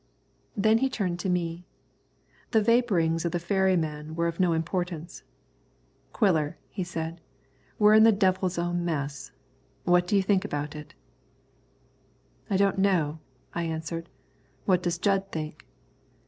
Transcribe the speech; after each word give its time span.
Then 0.57 0.79
he 0.79 0.89
turned 0.89 1.19
to 1.19 1.29
me. 1.29 1.63
The 2.49 2.61
vapourings 2.63 3.23
of 3.23 3.31
the 3.31 3.37
ferryman 3.39 4.15
were 4.15 4.25
of 4.25 4.39
no 4.39 4.53
importance. 4.53 5.21
"Quiller," 6.11 6.57
he 6.71 6.83
said, 6.83 7.21
"we're 7.77 7.93
in 7.93 8.01
the 8.03 8.11
devil's 8.11 8.57
own 8.57 8.83
mess. 8.83 9.29
What 9.83 10.07
do 10.07 10.15
you 10.15 10.23
think 10.23 10.43
about 10.43 10.75
it?" 10.75 10.95
"I 12.49 12.57
don't 12.57 12.79
know," 12.79 13.19
I 13.53 13.65
answered; 13.65 14.09
"what 14.65 14.81
does 14.81 14.97
Jud 14.97 15.31
think?" 15.31 15.67